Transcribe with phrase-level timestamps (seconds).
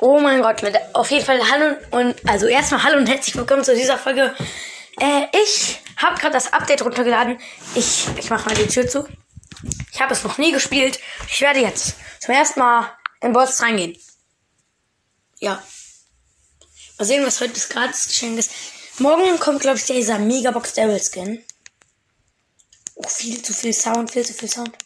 [0.00, 0.80] Oh mein Gott, Leute.
[0.94, 4.32] Auf jeden Fall hallo und also erstmal hallo und herzlich willkommen zu dieser Folge.
[5.00, 7.40] Äh, ich habe gerade das Update runtergeladen.
[7.74, 9.08] Ich, ich mache mal die Tür zu.
[9.92, 11.00] Ich habe es noch nie gespielt.
[11.28, 12.92] Ich werde jetzt zum ersten Mal
[13.22, 13.98] in Boss reingehen.
[15.40, 15.60] Ja.
[16.96, 18.52] Mal sehen, was heute das Gratis-Geschenk ist.
[19.00, 21.44] Morgen kommt, glaube ich, dieser Megabox Devil Skin.
[22.94, 24.78] Oh, viel zu viel Sound, viel zu viel Sound.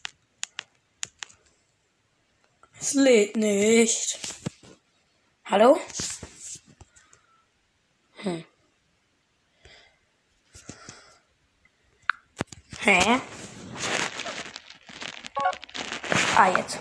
[2.80, 4.18] Es lädt nicht.
[5.44, 5.78] Hallo?
[8.22, 8.44] Hm.
[12.80, 13.20] Hä?
[16.36, 16.78] Ah, jetzt.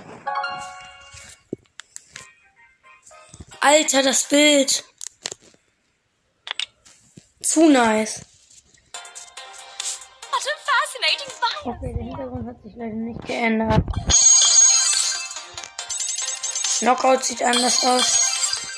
[3.60, 4.84] Alter, das Bild.
[7.42, 8.26] Zu nice.
[11.64, 13.84] Okay, der Hintergrund hat sich leider nicht geändert.
[16.80, 18.32] Knockout sieht anders aus.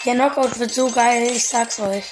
[0.05, 2.05] Der Knockout wird so geil, ich sag's euch.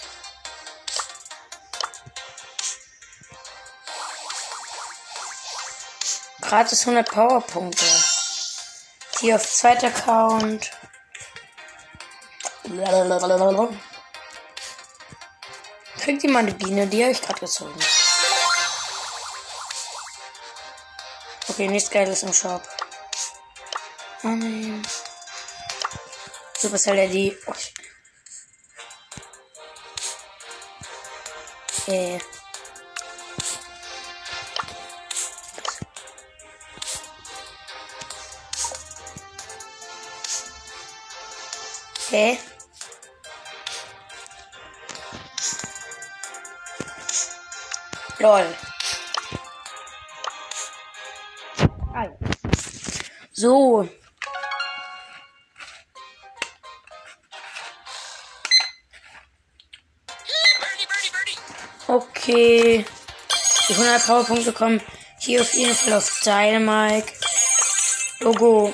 [6.41, 7.85] Gratis 100 Powerpunkte.
[9.19, 10.71] Hier auf zweiter Account.
[15.99, 16.87] Kriegt ihr mal eine Biene?
[16.87, 17.79] Die habe ich gerade gezogen.
[21.47, 22.61] Okay, nichts Geiles im Shop.
[24.23, 24.81] Oh nein.
[26.57, 27.37] Supercell Daddy.
[27.47, 27.73] Oh, ich-
[31.87, 32.21] äh.
[42.11, 42.37] Hä?
[48.19, 48.45] Lol.
[53.33, 54.00] So.
[61.91, 62.85] Okay.
[63.67, 64.81] Die 100 Powerpunkte kommen
[65.19, 67.11] hier auf jeden Fall auf Dynamike.
[68.21, 68.73] Logo.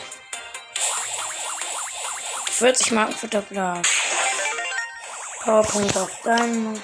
[2.51, 3.81] 40 Marken für Doppler.
[5.43, 6.83] Powerpunkte auf Dynamike.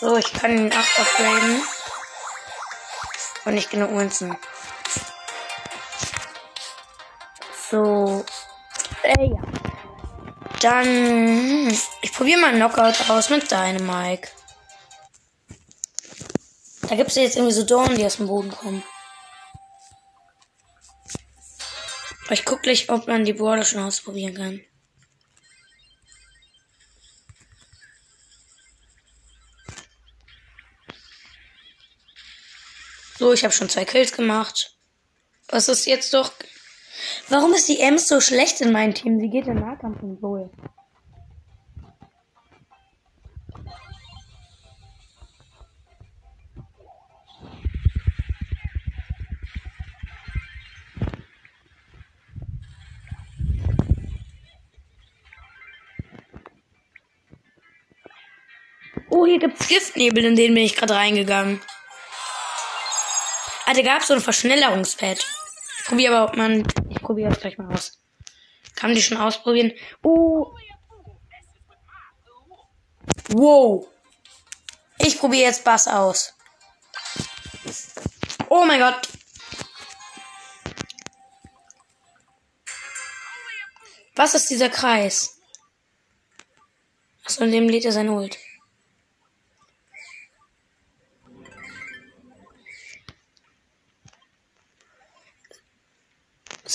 [0.00, 1.62] So, ich kann ihn 8 upgraden.
[3.44, 4.36] Und nicht genug Münzen.
[10.66, 11.68] Dann.
[12.02, 14.28] Ich probiere mal Knockout aus mit Dynamike.
[16.88, 18.82] Da gibt es jetzt irgendwie so Dornen, die aus dem Boden kommen.
[22.30, 24.60] Ich guck gleich, ob man die Border schon ausprobieren kann.
[33.20, 34.76] So, ich habe schon zwei Kills gemacht.
[35.46, 36.32] Was ist jetzt doch.
[37.28, 39.20] Warum ist die Ems so schlecht in meinem Team?
[39.20, 40.50] Sie geht in Nahkampf und wohl.
[59.08, 61.60] Oh, hier gibt's Giftnebel, in den bin ich gerade reingegangen.
[63.64, 65.18] Ah, da gab's so ein Verschnellerungspad.
[65.78, 66.66] Ich probiere aber, ob man.
[67.06, 68.00] Ich probiere das gleich mal aus.
[68.74, 69.72] Kann man die schon ausprobieren?
[70.02, 70.52] Oh.
[73.28, 73.86] Wow.
[74.98, 76.34] Ich probiere jetzt Bass aus.
[78.48, 79.08] Oh mein Gott.
[84.16, 85.38] Was ist dieser Kreis?
[87.24, 88.36] Achso, in dem lädt er sein Ult.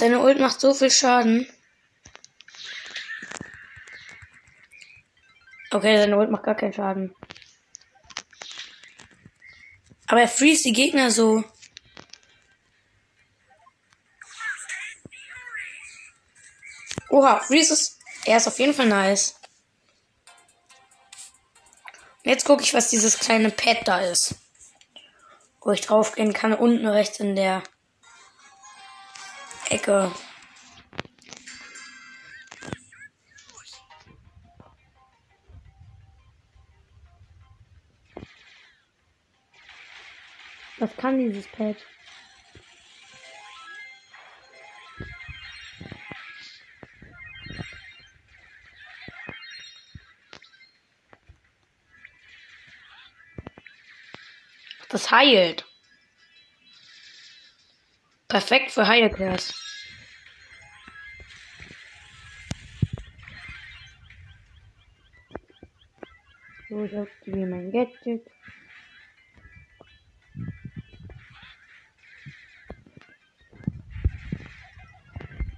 [0.02, 1.48] Seine Ult macht so viel Schaden.
[5.70, 7.16] Okay, seine Ult macht gar keinen Schaden.
[10.08, 11.44] Aber er freeze die Gegner so.
[17.12, 18.00] Oha, Freeze ist.
[18.26, 19.40] Er ist auf jeden Fall nice.
[22.24, 24.34] Und jetzt gucke ich, was dieses kleine Pad da ist.
[25.60, 27.62] Wo ich draufgehen kann, unten rechts in der
[29.72, 30.12] Ecke.
[40.78, 41.78] Was kann dieses Pad?
[54.90, 55.71] Das heilt.
[58.32, 59.54] Perfekt für Hayekers.
[66.70, 68.26] So, ich aktiviere mein Gadget.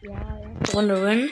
[0.02, 0.74] Ja, ja.
[0.74, 1.30] Runde win.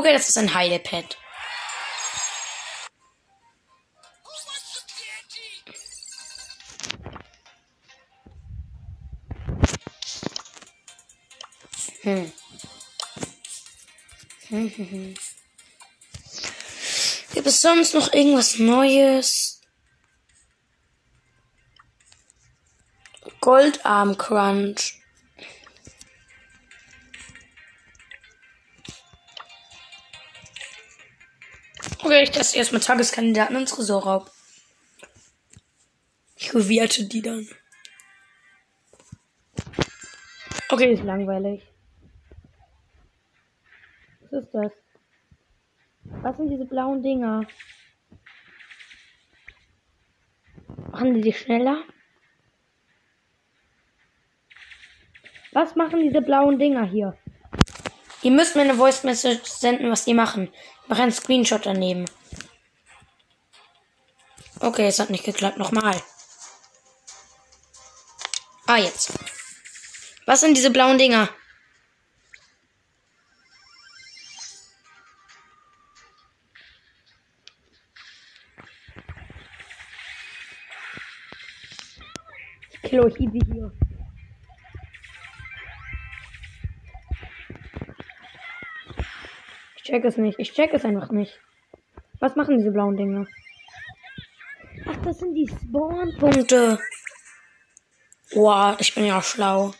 [0.00, 1.18] Okay, das ist ein Heilepad.
[12.00, 12.32] Hm,
[14.48, 15.14] hm.
[17.34, 19.60] Gibt es sonst noch irgendwas Neues?
[23.42, 24.99] Goldarm Crunch.
[32.20, 34.30] Okay, ich teste erstmal Tageskandidaten und Tresorraub.
[36.36, 37.48] Ich bewerte die dann.
[40.68, 41.62] Okay, ist langweilig.
[44.20, 44.72] Was ist das?
[46.20, 47.46] Was sind diese blauen Dinger?
[50.92, 51.84] Machen die die schneller?
[55.52, 57.16] Was machen diese blauen Dinger hier?
[58.22, 60.50] Ihr müsst mir eine Voice Message senden, was die machen.
[60.82, 62.04] Ich mache einen Screenshot daneben.
[64.62, 65.56] Okay, es hat nicht geklappt.
[65.56, 65.96] Nochmal.
[68.66, 69.18] Ah, jetzt.
[70.26, 71.30] Was sind diese blauen Dinger?
[82.70, 83.72] Ich kill euch easy hier.
[89.76, 90.38] Ich check es nicht.
[90.38, 91.40] Ich check es einfach nicht.
[92.20, 93.26] Was machen diese blauen Dinge?
[95.10, 96.78] Das sind die Spawn-Punkte.
[98.30, 99.74] Wow, ich bin ja schlau.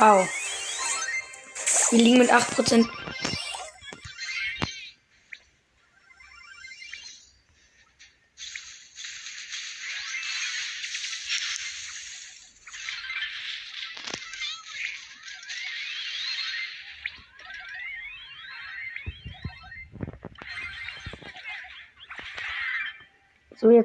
[0.00, 0.28] Wow.
[1.92, 2.84] Wir liegen mit 8%.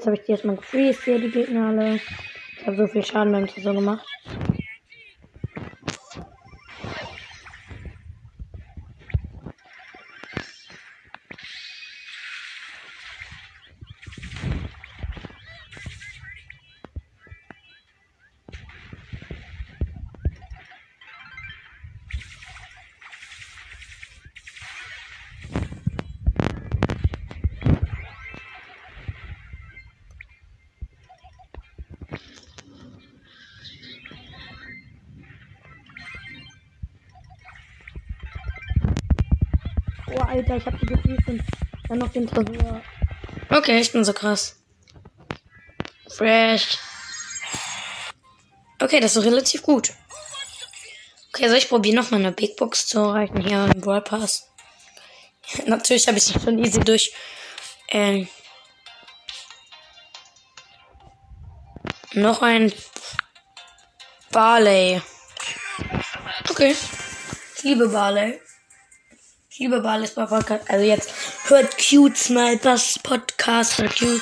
[0.04, 1.96] Jetzt habe ich die erstmal gefreezed hier, die Gegner alle.
[1.96, 4.06] Ich habe so viel Schaden beim Tresor gemacht.
[40.34, 41.44] Alter, ich hab die gefreezed und
[41.90, 42.82] dann noch den Tresor.
[43.50, 44.60] Okay, ich bin so krass.
[46.10, 46.80] Fresh.
[48.80, 49.92] Okay, das ist relativ gut.
[51.30, 54.50] Okay, also ich probiere noch mal eine Big Box zu erreichen hier im Brawl Pass.
[55.68, 57.14] Natürlich habe ich es schon easy durch.
[57.90, 58.28] Ähm,
[62.14, 62.74] noch ein
[64.32, 65.00] Barley.
[66.50, 66.76] Okay.
[67.56, 68.43] Ich liebe Barley.
[69.56, 69.82] Ich liebe
[70.16, 70.68] bei Podcast.
[70.68, 71.14] Also jetzt
[71.46, 73.78] hört Cute Snipers Podcast.
[73.78, 74.20] Hört Cute.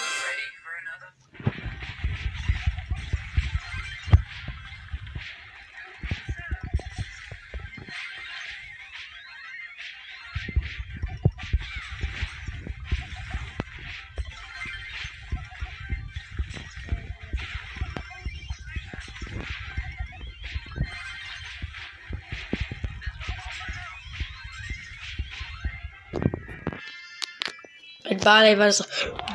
[28.21, 28.85] Barley war das so.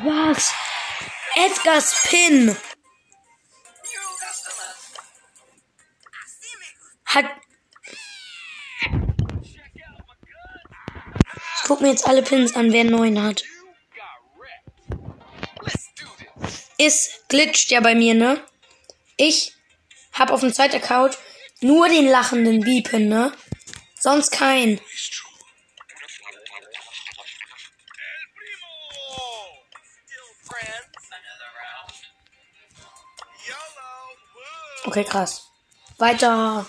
[0.03, 0.53] Was?
[1.35, 2.55] Edgar's Pin.
[7.05, 7.25] Hat.
[11.55, 13.43] Ich guck mir jetzt alle Pins an, wer neuen hat.
[16.77, 18.43] Ist glitscht ja bei mir, ne?
[19.17, 19.53] Ich
[20.13, 21.17] hab auf dem zweiten Account
[21.59, 23.33] nur den lachenden B-Pin, ne?
[23.99, 24.79] Sonst keinen.
[34.87, 35.51] Okay, krass.
[35.97, 36.65] Weiter.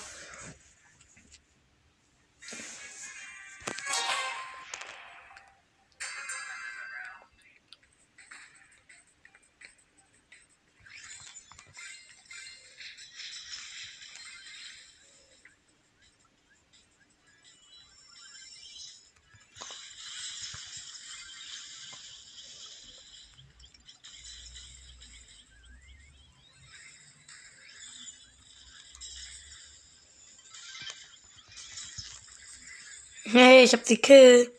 [33.69, 34.51] Ich hab die Kill.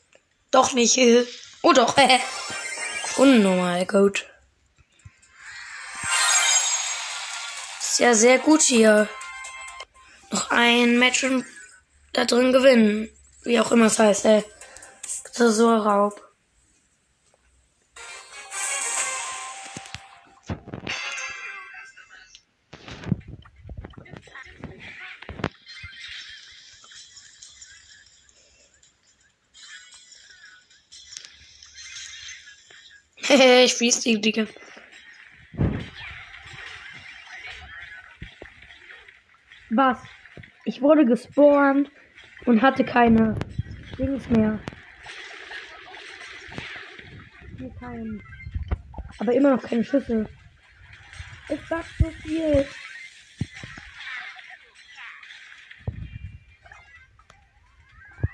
[0.52, 1.28] Doch nicht Kill.
[1.62, 1.98] Oh doch.
[3.18, 4.26] Unnormal gut.
[7.82, 9.10] Ist ja sehr gut hier.
[10.32, 11.44] Noch ein Match und
[12.14, 13.10] da drin gewinnen.
[13.44, 14.46] Wie auch immer es heißt, ey.
[15.34, 16.29] Tresorraub.
[33.30, 34.48] Ich fies die Dicke.
[39.70, 40.00] Was?
[40.66, 41.92] Ich wurde gespawnt
[42.46, 43.36] und hatte keine
[43.98, 44.60] Dings mehr.
[47.58, 48.24] Hier kein.
[49.20, 50.28] Aber immer noch keine Schüsse.
[51.50, 52.66] Es backt so viel.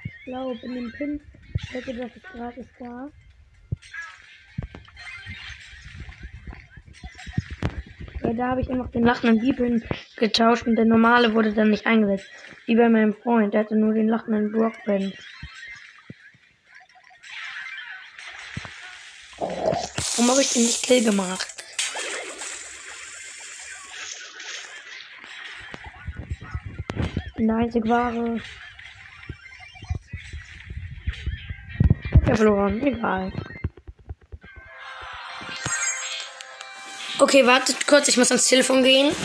[0.04, 1.22] Ich glaube, in dem Pin
[1.72, 3.12] hätte das es gratis gab.
[8.26, 9.62] Ja, da habe ich einfach den lachenden Dieb
[10.18, 12.28] getauscht und der normale wurde dann nicht eingesetzt.
[12.66, 15.14] Wie bei meinem Freund, der hatte nur den lachenden Brockband.
[19.38, 21.48] Warum habe ich den nicht kill gemacht?
[27.38, 28.42] Der einzig wahre.
[32.26, 32.82] Ja, verloren.
[32.82, 33.32] Egal.
[37.18, 39.16] Okay, wartet kurz, ich muss ans Telefon gehen.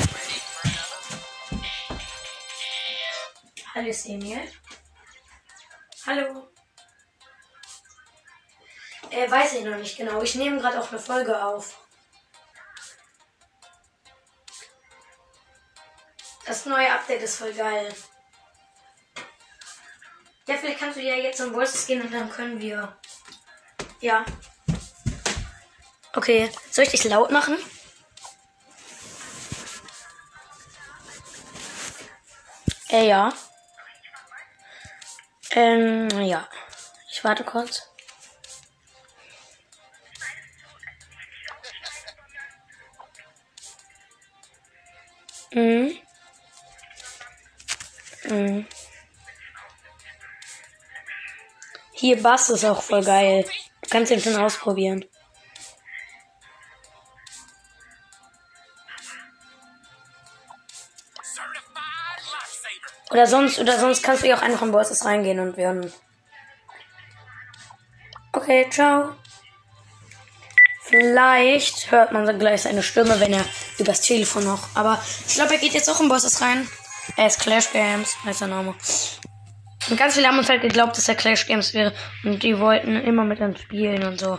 [3.75, 4.42] Hallo Semir.
[6.06, 6.49] Hallo.
[9.11, 10.23] Äh, weiß ich noch nicht genau.
[10.23, 11.78] Ich nehme gerade auch eine Folge auf.
[16.47, 17.92] Das neue Update ist voll geil.
[20.47, 22.97] Ja, vielleicht kannst du ja jetzt in Voices gehen und dann können wir.
[24.00, 24.25] Ja.
[26.14, 27.56] Okay, soll ich dich laut machen?
[32.90, 33.32] Äh, ja.
[35.52, 36.49] Ähm, ja.
[37.11, 37.88] Ich warte kurz.
[45.52, 45.97] Mhm.
[48.25, 48.66] Mhm.
[51.92, 53.44] Hier, Bass ist auch voll geil.
[53.82, 55.04] Du kannst ihn schon ausprobieren.
[63.20, 65.92] Oder sonst, oder sonst kannst du ja auch einfach in Voices reingehen und werden.
[68.32, 69.14] Okay, ciao.
[70.84, 73.44] Vielleicht hört man gleich seine Stimme, wenn er
[73.76, 74.74] übers Telefon noch.
[74.74, 74.98] Aber
[75.28, 76.66] ich glaube, er geht jetzt auch in Bosses rein.
[77.18, 78.74] Er ist Clash Games, heißt der Name.
[79.90, 81.92] Und ganz viele haben uns halt geglaubt, dass er Clash Games wäre.
[82.24, 84.38] Und die wollten immer mit uns spielen und so.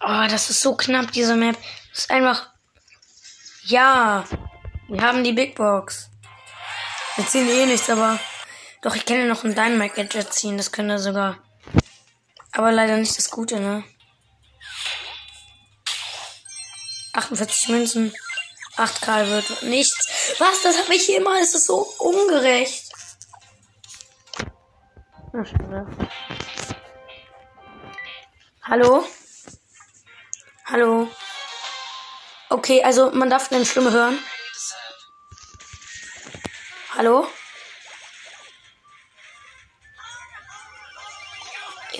[0.00, 1.58] Oh, das ist so knapp, diese Map.
[1.92, 2.50] Das ist einfach.
[3.64, 4.24] Ja.
[4.88, 6.10] Wir haben die Big Box.
[7.16, 8.18] Wir ziehen eh nichts, aber.
[8.80, 10.56] Doch, ich kenne noch ein Dynamite Gadget ziehen.
[10.56, 11.38] Das könnte sogar.
[12.52, 13.84] Aber leider nicht das Gute, ne?
[17.12, 18.14] 48 Münzen.
[18.76, 20.34] 8k wird nichts.
[20.38, 20.62] Was?
[20.62, 21.38] Das habe ich hier immer.
[21.40, 22.90] Es ist so ungerecht.
[25.32, 25.86] Na, schade.
[28.62, 29.04] Hallo?
[30.64, 31.10] Hallo?
[32.52, 34.18] Okay, also man darf deine Stimme hören.
[36.94, 37.26] Hallo?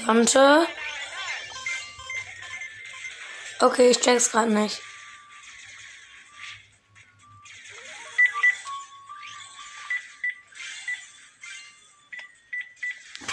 [0.06, 0.66] Jonte?
[3.61, 4.82] Okay, ich check's gerade nicht.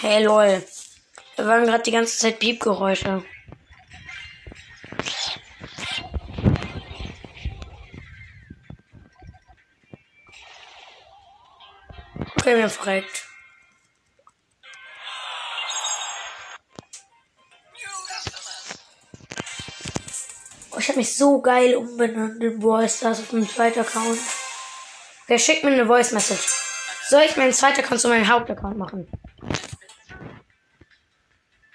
[0.00, 0.66] Hey lol.
[1.36, 3.22] Da waren gerade die ganze Zeit Piepgeräusche.
[12.40, 13.30] Okay, mir verreckt.
[20.90, 24.18] habe mich so geil umbenannt in Voice Stars auf meinem zweiten Account.
[25.28, 26.48] Wer schickt mir eine Voice Message?
[27.08, 29.08] Soll ich meinen zweiten Account zu meinem Hauptaccount machen?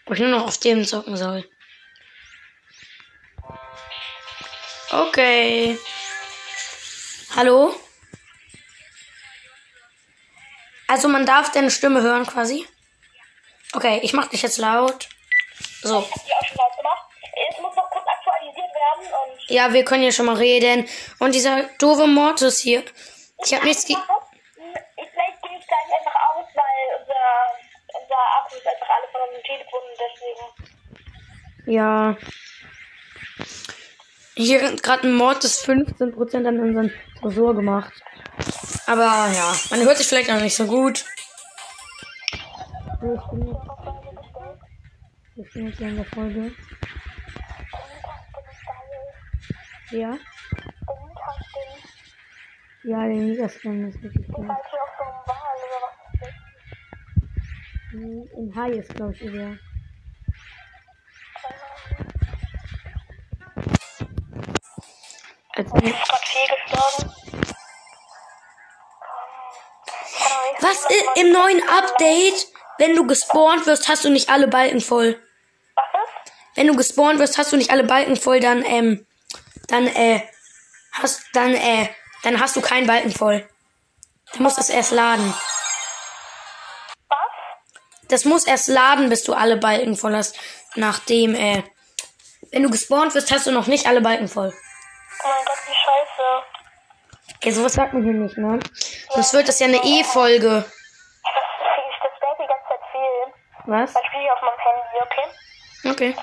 [0.05, 1.49] Wo ich nur noch auf dem zocken soll.
[4.91, 5.77] Okay.
[7.35, 7.73] Hallo?
[10.95, 12.65] Also man darf deine Stimme hören quasi.
[13.73, 15.09] Okay, ich mach dich jetzt laut.
[15.81, 15.99] So.
[15.99, 17.05] Ich hab die auch schon laut gemacht.
[17.49, 20.87] Es muss noch kurz aktualisiert werden und Ja, wir können hier schon mal reden.
[21.19, 22.81] Und dieser doofe Mortis hier.
[23.43, 24.01] Ich habe nichts ge Ich-
[25.11, 27.25] Vielleicht gehe ich gleich einfach aus, weil unser,
[28.01, 29.99] unser Akku ist einfach alle von unserem Telefon und
[31.65, 31.73] deswegen.
[31.75, 32.17] Ja.
[34.37, 37.91] Hier hat gerade ein Mortis 15% an unseren Tresor gemacht.
[38.87, 41.05] Aber ja, man hört sich vielleicht noch nicht so gut.
[43.01, 43.65] So, ich bin jetzt,
[45.35, 46.51] ich bin jetzt hier in der Folge.
[49.91, 50.17] Ja?
[52.83, 54.45] Ja, den Niederscan ist wirklich geil.
[54.45, 56.33] Falls hier auf so einem Wal oder was ist das?
[58.37, 59.57] In High ist, glaube ich, wieder.
[65.55, 67.24] Also, gerade viel gestorben.
[70.59, 75.19] Was im neuen Update, wenn du gespawnt wirst, hast du nicht alle Balken voll.
[76.55, 79.05] Wenn du gespawnt wirst, hast du nicht alle Balken voll, dann, ähm,
[79.67, 80.21] dann, äh,
[80.93, 81.89] hast, dann, äh,
[82.23, 83.47] dann hast du keinen Balken voll.
[84.33, 85.33] Du musst es erst laden.
[88.07, 90.37] Das muss erst laden, bis du alle Balken voll hast.
[90.75, 91.63] Nachdem, äh,
[92.51, 94.53] wenn du gespawnt wirst, hast du noch nicht alle Balken voll.
[95.23, 95.64] Oh mein Gott.
[97.45, 98.57] Okay, sowas sagt man hier nicht, ne?
[99.09, 100.65] Sonst wird das ja eine E-Folge.
[103.67, 103.93] Was?
[103.93, 105.27] Dann spiele ich auf meinem Handy, okay?
[105.91, 106.15] Okay.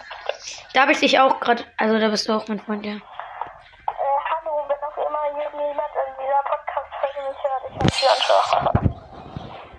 [0.75, 2.95] Da habe ich dich auch gerade, also da bist du auch mein Freund, ja.
[2.95, 2.99] Äh,
[3.87, 8.73] hallo, wenn auch immer irgendjemand in dieser Podcast-Folge mich hört, ich bin hier anschauer.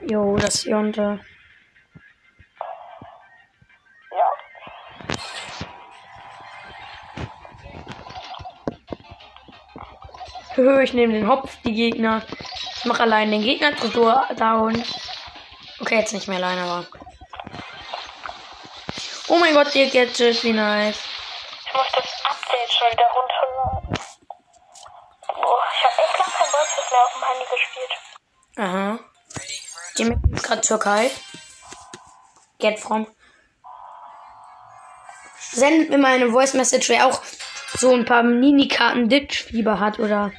[0.10, 1.19] Jo, das ist Jonte.
[10.55, 12.21] Höhö, ich nehme den Hopf, die Gegner.
[12.77, 14.83] Ich mache allein den Gegner Tresor down.
[15.79, 16.85] Okay, jetzt nicht mehr allein, aber.
[19.27, 20.99] Oh mein Gott, ihr Gadget, wie nice.
[21.65, 23.99] Ich muss das Update schon wieder runterladen.
[25.27, 27.93] Boah, ich habe echt lange kein Bolzes mehr auf dem Handy gespielt.
[28.57, 28.99] Aha.
[29.97, 31.11] Die Map ist gerade Türkei.
[32.59, 33.07] Get from.
[35.39, 37.21] Sendet mir mal eine Voice Message, wer auch
[37.75, 40.31] so ein paar Minikarten Ditch-Fieber hat oder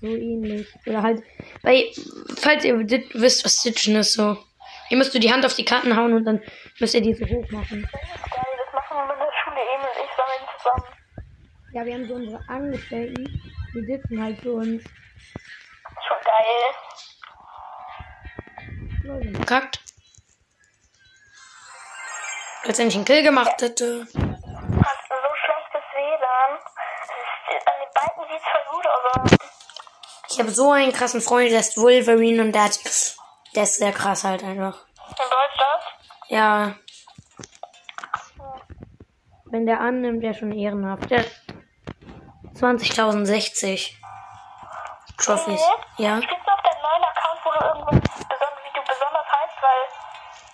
[0.00, 0.66] so ähnlich.
[0.86, 1.22] Oder halt,
[1.62, 1.90] weil,
[2.36, 4.38] falls ihr wisst, was Ditchen ist, so.
[4.90, 6.40] Ihr müsst so die Hand auf die Karten hauen und dann
[6.78, 7.88] müsst ihr die so hoch machen.
[7.90, 10.86] Das ist geil, das machen wir mit der Schule Emil und ich sammeln zusammen.
[11.72, 13.24] Ja, wir haben so unsere Angestellten,
[13.74, 14.84] die ditchen halt für uns.
[16.06, 16.20] Schon
[19.04, 19.32] geil.
[19.34, 19.80] Verkackt.
[22.64, 24.06] Als wenn ich einen Kill gemacht hätte
[25.08, 26.52] so schlechtes WLAN.
[27.02, 27.10] Es
[27.56, 29.24] ist, an den Balken sieht's voll gut aus, aber
[30.36, 32.78] Ich habe so einen krassen Freund, der ist Wolverine und der hat,
[33.54, 34.84] der ist sehr krass halt einfach.
[35.08, 36.28] in Deutsch das?
[36.28, 36.74] Ja.
[39.46, 41.10] Wenn der annimmt, wäre schon ehrenhaft.
[41.10, 41.30] Der hat
[42.54, 43.92] 20.060
[45.16, 45.62] Trophies.
[45.96, 46.20] Ja.
[46.20, 49.82] Spielst du auf deinem neuen Account, wo du irgendwas besonders, wie du besonders heißt, weil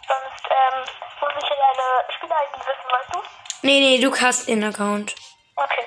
[0.07, 0.79] sonst ähm,
[1.23, 3.19] muss ich ja deine Spieler-ID wissen, weißt du?
[3.67, 5.17] Nee, nee, du hast den Account.
[5.57, 5.87] Okay.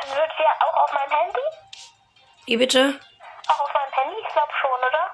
[0.00, 1.65] Dann wird ja auch auf meinem Handy?
[2.46, 3.00] Wie bitte?
[3.48, 4.22] Auch auf meinem Handy?
[4.24, 5.12] Ich glaube schon, oder?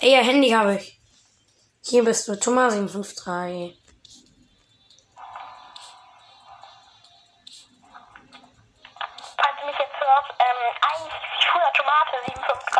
[0.00, 1.00] Ey, ja, Handy habe ich.
[1.84, 3.76] Hier bist du, Thomas 753.
[9.36, 12.78] Falls du mich jetzt hörst, ähm, eigentlich ist ich früher Tomate 753,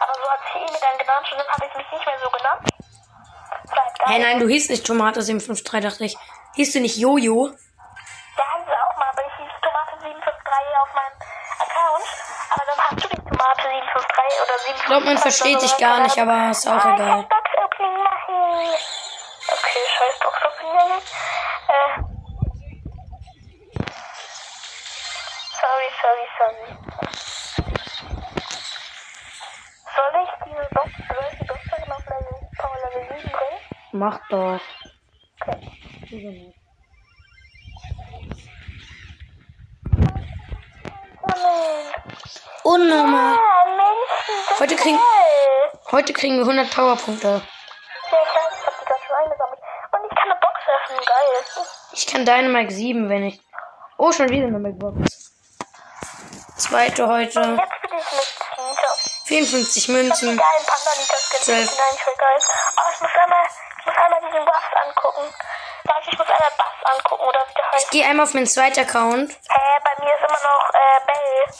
[0.00, 2.30] aber so hat sich Emil dann genannt und dann habe ich mich nicht mehr so
[2.30, 2.68] genannt.
[4.00, 6.16] Hey, nein, du hieß nicht Tomate 753, dachte ich.
[6.56, 7.54] Hieß du nicht Jojo?
[14.74, 17.28] Ich glaube, man versteht dich gar nicht, aber ist auch ah, Ich egal.
[19.50, 21.02] Okay, scheiß Box-Opening.
[21.68, 21.88] Äh.
[25.60, 26.66] Sorry, sorry, sorry.
[29.96, 33.60] Soll ich diese Box, soll ich die Box dann auf Level, Power Level 7 bringen?
[33.92, 34.60] Mach doch.
[35.40, 36.54] Okay.
[41.22, 42.17] Oh nein.
[42.62, 43.34] Unnormal.
[43.36, 45.00] Ah, Heute kriegen-.
[45.90, 47.40] Heute kriegen wir 100 Powerpunkte.
[47.40, 48.10] Ich
[50.16, 51.64] kann eine Box öffnen, geil.
[51.92, 53.40] Ich kann Dynamite 7, wenn ich.
[53.96, 55.32] Oh, schon wieder eine Big Box.
[56.56, 57.40] Zweite heute.
[57.40, 58.88] Jetzt bin ich mit Nita.
[59.26, 60.36] 54 Ich hab die Münzen.
[60.36, 61.30] geilen Panda-Nita-Skins.
[61.30, 61.70] Die Zwölf.
[61.70, 62.38] sind eigentlich voll geil.
[62.76, 63.44] Aber ich muss einmal,
[63.80, 65.34] ich muss einmal diesen Bass angucken.
[65.84, 67.84] Warte, ich muss einmal Bass angucken, oder wie der heißt.
[67.84, 69.30] Ich gehe einmal auf meinen zweiten Account.
[69.30, 71.54] Hä, bei mir ist immer noch, äh, Bell.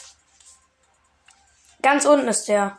[1.83, 2.79] Ganz unten ist der.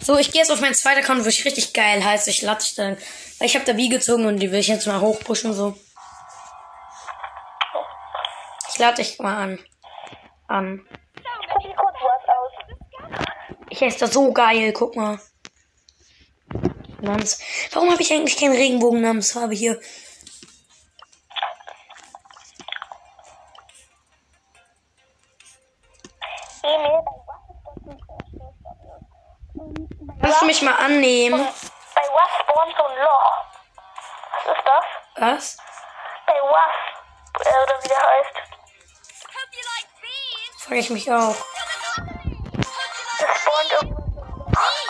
[0.00, 2.30] So, ich gehe jetzt auf meinen zweiten Account, wo ich richtig geil heiße.
[2.30, 2.96] Ich lade dich dann.
[3.38, 5.78] Weil ich habe da wie gezogen und die will ich jetzt mal hochpushen so.
[8.70, 9.58] Ich lade dich mal an.
[10.48, 10.88] An.
[13.70, 15.20] Ich heiße da so geil, guck mal.
[17.00, 17.40] Namens.
[17.72, 19.80] Warum habe ich eigentlich keinen Regenbogen-Namensfarbe hier?
[26.62, 31.40] Emil, bei was ist das nicht so Kannst du mich mal annehmen?
[31.94, 33.32] Bei was spawnt so ein Loch?
[34.34, 34.84] Was ist das?
[35.16, 35.56] Was?
[36.26, 37.46] Bei was?
[37.46, 38.36] Äh, oder wie der heißt.
[40.58, 41.34] Frage ich mich auch.
[43.18, 44.88] Das spawnt irgendwo ein.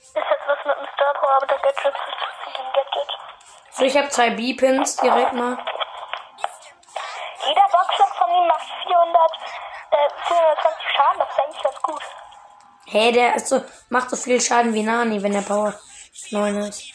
[0.00, 3.10] Ist jetzt was mit dem Star Power, aber der Gadget ist dem Gadget.
[3.70, 5.56] So, ich habe zwei B-Pins direkt mal.
[7.46, 9.32] Jeder Boxshot von ihm macht 400,
[9.92, 12.02] äh, 420 Schaden, das ist eigentlich ganz gut.
[12.92, 15.78] Hä, der ist so, macht so viel Schaden wie Nani, wenn der Power
[16.32, 16.92] 9 ist.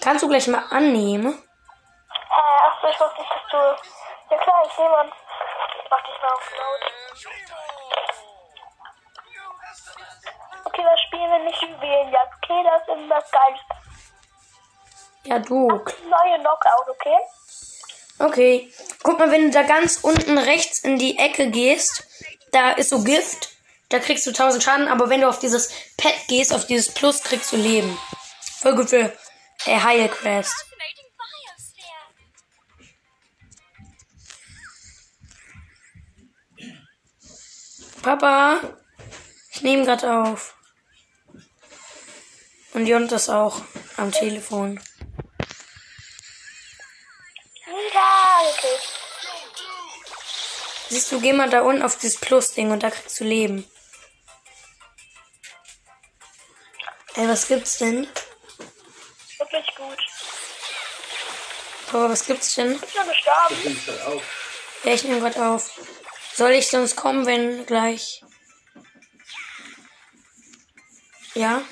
[0.00, 1.34] Kannst du gleich mal annehmen?
[1.34, 3.58] Äh, achso, ich wusste nicht, dass du...
[4.30, 5.08] Ja klar, ich nehme an.
[5.08, 6.80] Ich mach dich mal auf laut.
[10.64, 12.34] Okay, das spielen wir nicht Juwelenjagd.
[12.42, 13.74] Okay, das ist das Geilste.
[15.24, 15.68] Ja, du.
[15.68, 17.18] Neue Knockout, okay?
[18.20, 18.72] Okay.
[19.02, 22.06] Guck mal, wenn du da ganz unten rechts in die Ecke gehst,
[22.52, 23.49] da ist so Gift.
[23.90, 27.22] Da kriegst du 1000 Schaden, aber wenn du auf dieses Pad gehst, auf dieses Plus,
[27.22, 27.98] kriegst du Leben.
[28.60, 29.12] Voll gut für
[29.66, 29.78] äh.
[29.78, 31.96] Fascinating biosphere.
[38.02, 38.60] Papa,
[39.52, 40.54] ich nehme gerade auf.
[42.72, 43.60] Und Jont ist auch
[43.96, 44.80] am Telefon.
[50.88, 53.69] Siehst du, geh mal da unten auf dieses Plus-Ding und da kriegst du Leben.
[57.16, 58.06] Ey, was gibt's denn?
[59.38, 59.98] Wirklich gut.
[61.86, 62.74] Papa, was gibt's denn?
[62.74, 64.22] Ich bin gestorben.
[64.84, 65.70] Ja, ich nehme gerade auf.
[66.34, 68.22] Soll ich sonst kommen, wenn gleich?
[71.34, 71.62] Ja?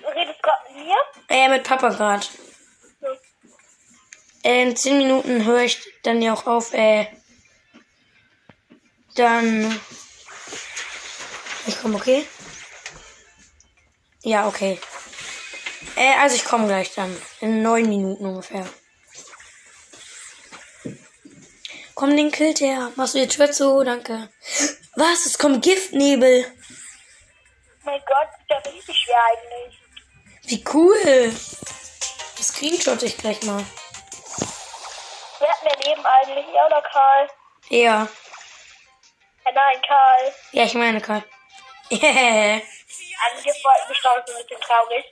[0.00, 0.96] Du redest gerade mit mir?
[1.28, 2.26] Äh, mit Papa gerade.
[3.00, 3.08] Ja.
[4.44, 7.06] Äh, in 10 Minuten höre ich dann ja auch auf, äh.
[9.16, 9.80] Dann.
[11.66, 12.26] Ich komme, okay?
[14.22, 14.78] Ja, okay.
[15.96, 17.16] Äh, also ich komme gleich dann.
[17.40, 18.66] In 9 Minuten ungefähr.
[21.94, 22.92] Komm, den killt er.
[22.96, 23.82] Machst du Tür zu?
[23.84, 24.30] Danke.
[24.96, 25.26] Was?
[25.26, 26.44] Es kommt Giftnebel.
[27.84, 29.78] Mein Gott, ist ja richtig schwer eigentlich.
[30.44, 31.34] Wie cool.
[32.36, 33.64] Das screenshot ich gleich mal.
[35.38, 36.46] Wer hat mehr Leben eigentlich?
[36.54, 37.28] Er oder Karl?
[37.68, 38.08] Ja.
[39.44, 40.34] Ja, nein, Karl.
[40.52, 41.24] Ja, ich meine Karl.
[41.92, 42.60] Yeah.
[43.88, 45.04] Gestorben sind, ich bin traurig.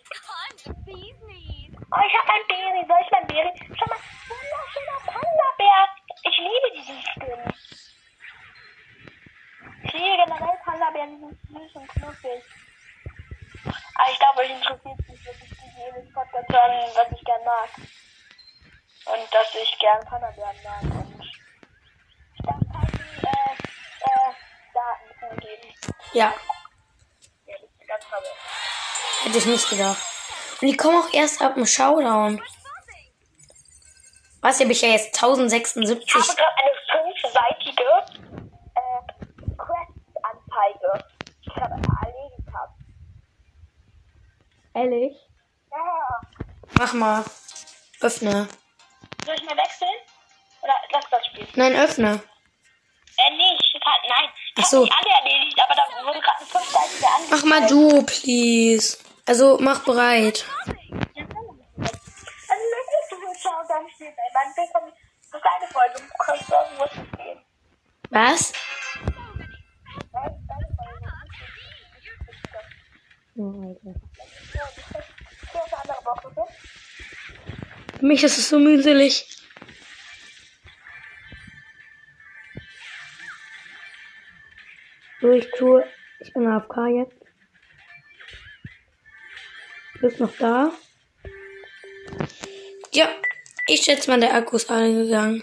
[1.90, 2.87] Oh, ich hab mein Beri.
[2.87, 3.53] Soll ich mein Beri?
[3.77, 5.88] Schau mal, wunderschöner Panda-Bär.
[6.23, 7.42] Ich liebe diesen Skin.
[9.85, 12.42] Ich liebe generell Panda-Bären, die sind süß und knuffig.
[13.94, 17.71] Aber ich glaube, euch interessiert mich wirklich die jedes Podcast hören, was ich gern mag.
[19.07, 20.83] Und dass ich gern Panda-Bären mag.
[20.83, 22.92] Und ich darf keine
[23.23, 23.53] äh,
[24.01, 24.33] äh,
[24.73, 25.75] Daten vorgeben.
[26.12, 26.35] Ja, Ja,
[29.28, 30.02] hätte ich nicht gedacht.
[30.60, 32.42] Und die kommen auch erst ab dem Showdown.
[34.40, 36.36] Was, hier habe ich ja jetzt Ich habe 1076.
[36.36, 37.82] gerade eine fünfseitige
[38.74, 39.00] äh,
[39.56, 41.04] Quest-Anzeige.
[41.42, 42.72] Ich habe erledigt habe.
[44.74, 45.16] Ehrlich?
[45.70, 46.20] Ja.
[46.78, 47.24] Mach mal.
[48.00, 48.48] Öffne.
[49.26, 49.88] Soll ich mal wechseln?
[50.62, 51.46] Oder lass das Spiel?
[51.54, 52.10] Nein, öffne.
[52.10, 54.30] Äh, nee, ich hab, nein.
[54.56, 54.82] Ich Ach so.
[54.82, 57.30] alle erledigt, aber da wurde gerade eine fünfseitige Anzeige.
[57.30, 58.98] Mach mal du, please.
[59.28, 60.46] Also, mach bereit.
[68.08, 68.52] Was?
[77.98, 79.26] Für mich ist es so mühselig.
[85.20, 85.84] So, ich tue.
[86.20, 87.17] Ich bin AFK jetzt.
[90.00, 90.70] Du bist noch da?
[92.92, 93.08] Ja,
[93.66, 95.42] ich schätze mal, der Akku ist alle gegangen.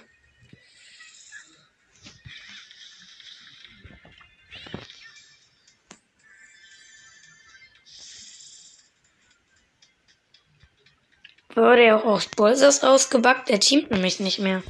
[11.54, 13.50] Wurde er auch aus Bolsas rausgebackt?
[13.50, 14.64] Der teamt nämlich nicht mehr.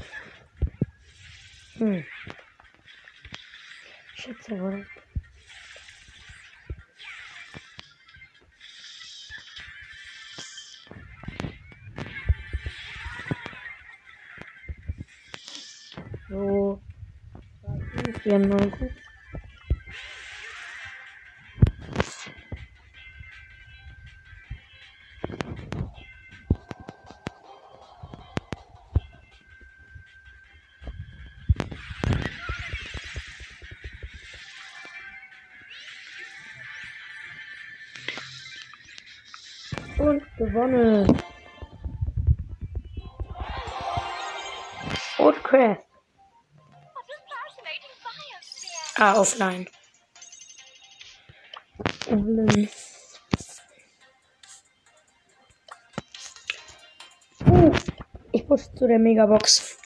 [1.77, 2.03] Hm.
[4.15, 4.87] Ich schätze, wurde.
[16.35, 16.81] So.
[18.25, 18.89] Wir haben einen Kuh.
[39.97, 41.17] Und gewonnen.
[45.17, 45.94] Und Crash.
[48.97, 49.67] Ah, offline.
[52.07, 52.69] Evelyn.
[57.45, 57.71] Uh,
[58.31, 59.77] ich push zu der Megabox.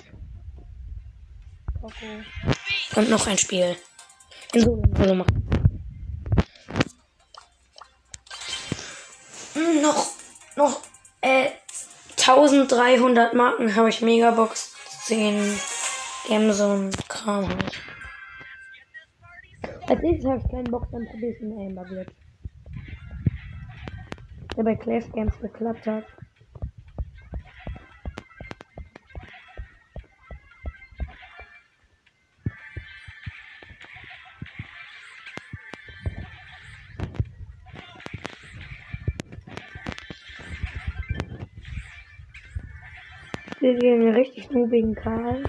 [1.81, 2.23] Okay.
[2.95, 3.75] Und noch ein Spiel.
[4.53, 5.49] In in Solo machen.
[9.53, 10.07] Hm, Noch,
[10.55, 10.81] noch,
[11.21, 11.49] äh,
[12.17, 15.59] 1300 Marken habe ich Megabox 10
[16.27, 17.88] Game so ein Kram halt.
[20.09, 22.11] Nächstes habe ich kleinen Box, dann probiere ich einen Amber Glitch.
[24.57, 26.03] Der bei Clash Games geklappt hat.
[43.59, 45.43] Wir gehen richtig noobigen Karl.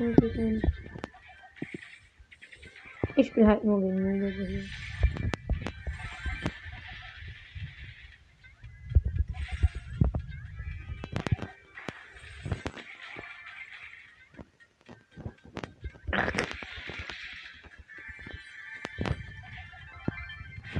[0.00, 0.62] Gehen-
[3.16, 4.64] Ich spiele halt nur gegen Noobige hier.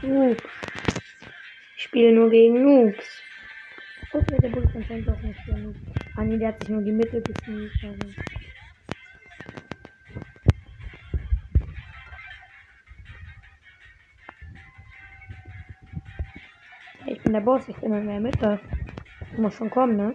[0.02, 0.42] Noobs.
[1.76, 3.22] Ich spiele nur gegen Noobs.
[4.12, 5.76] Okay, der Bull anscheinend doch nicht der Noob.
[6.16, 8.29] Ah nee, der hat sich nur die Mitte gesneakt.
[17.30, 18.60] Bin der Boss, bin in der Mitte.
[19.36, 20.12] Du musst schon kommen, ne?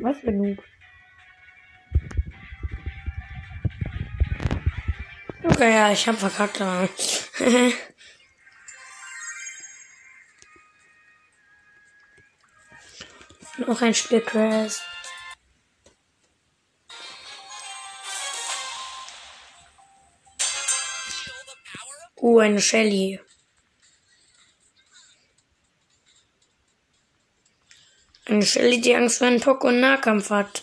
[0.00, 0.58] Was Noob?
[5.44, 6.58] Okay, ja, ich hab verkackt.
[13.68, 14.80] Noch ein Spiel Crash.
[22.16, 23.20] Uh, eine Shelly.
[28.38, 30.62] Eine Shelly, die Angst vor einem Tok und Nahkampf hat.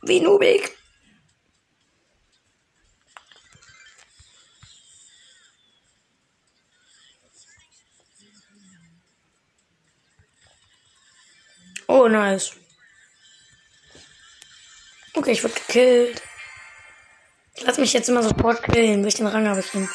[0.00, 0.74] Wie Nubik.
[11.88, 12.52] Oh, nice.
[15.12, 16.22] Okay, ich wurde gekillt.
[17.54, 19.04] Ich lass mich jetzt immer sofort killen.
[19.04, 19.90] Welchen Rang habe ich denn?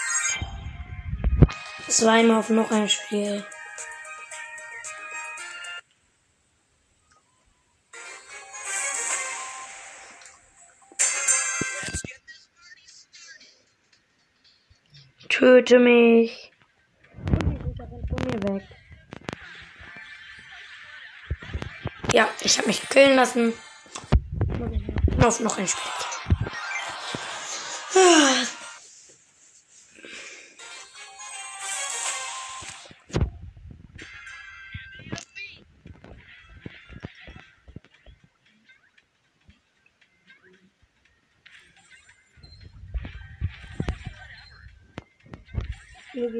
[1.93, 3.45] Zweimal auf noch ein Spiel.
[15.29, 16.51] Töte mich.
[17.27, 18.67] Von mir weg.
[22.11, 23.53] Ja, ich habe mich killen lassen.
[25.21, 25.91] Auf noch ein Spiel.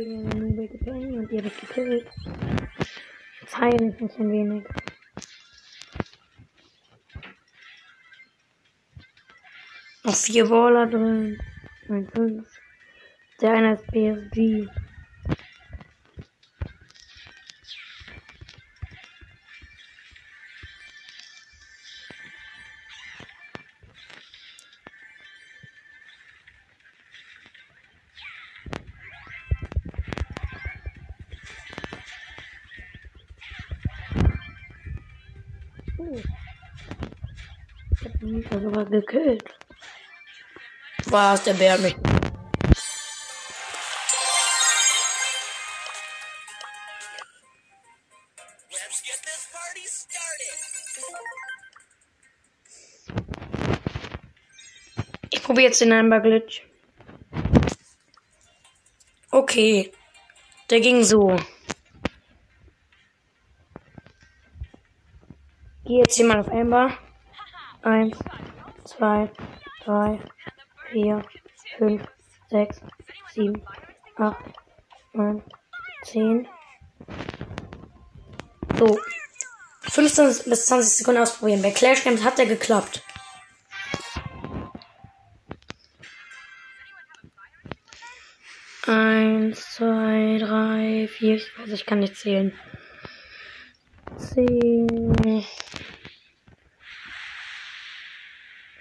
[0.03, 2.07] Gegen Nube Penny und habe ich gekillt.
[3.41, 3.57] Ich
[4.01, 4.65] mich ein wenig.
[10.03, 11.39] Noch vier Baller drin.
[11.87, 12.47] Nein, fünf.
[13.41, 14.67] Der eine ist BSG.
[38.33, 39.43] Er sogar gekillt.
[41.05, 41.95] Was, der Bär mich.
[55.29, 56.63] Ich probiere jetzt den Amber Glitch.
[59.29, 59.91] Okay.
[60.71, 61.35] Der ging so.
[65.85, 66.97] Gehe jetzt hier mal auf Amber.
[67.83, 68.17] Eins,
[68.85, 69.29] zwei,
[69.83, 70.17] drei,
[70.89, 71.21] vier,
[71.77, 72.01] fünf,
[72.49, 72.79] sechs,
[73.33, 73.61] sieben,
[74.15, 74.45] acht,
[75.11, 75.43] neun,
[76.05, 76.47] zehn.
[78.79, 78.97] So.
[79.81, 81.61] 15 bis 20 Sekunden ausprobieren.
[81.61, 83.03] Bei Clash Games hat der geklappt.
[88.87, 92.53] Eins, zwei, drei, vier, ich weiß, ich kann nicht zählen.
[94.17, 95.45] Zehn.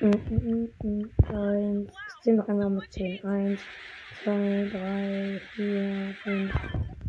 [0.02, 1.92] Mm, mm, mm, mm, Eins.
[1.92, 3.24] Ich zähle noch einmal mit zehn.
[3.24, 3.60] Eins,
[4.24, 6.52] zwei, drei, vier, fünf,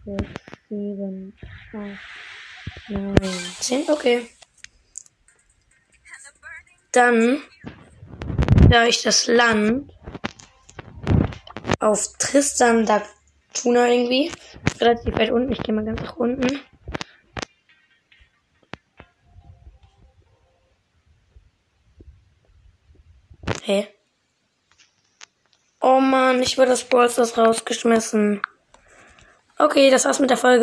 [0.06, 0.30] sechs,
[0.70, 1.36] sieben,
[1.74, 3.18] acht, neun,
[3.60, 3.90] zehn.
[3.90, 4.28] Okay.
[6.92, 7.42] Dann,
[8.70, 9.92] da ich das Land
[11.80, 13.02] auf Tristan da
[13.56, 14.32] Tuna irgendwie.
[14.80, 15.52] Relativ weit unten.
[15.52, 16.60] Ich gehe mal ganz nach unten.
[23.66, 23.88] Hä?
[25.80, 28.42] Oh Mann, ich wurde das Ballstars rausgeschmissen.
[29.58, 30.62] Okay, das war's mit der Folge.